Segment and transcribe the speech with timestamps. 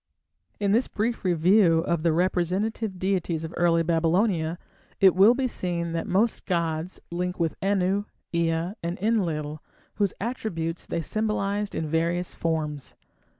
[0.59, 4.57] In this brief review of the representative deities of early Babylonia,
[4.99, 9.61] it will be seen that most gods link with Anu, Ea, and Enlil,
[9.97, 12.95] whose attributes they symbolized in various forms.